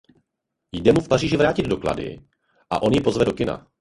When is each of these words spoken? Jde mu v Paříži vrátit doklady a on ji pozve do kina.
Jde 0.71 0.93
mu 0.93 1.01
v 1.01 1.07
Paříži 1.09 1.37
vrátit 1.37 1.65
doklady 1.67 2.19
a 2.69 2.81
on 2.81 2.93
ji 2.93 3.01
pozve 3.01 3.25
do 3.25 3.33
kina. 3.33 3.67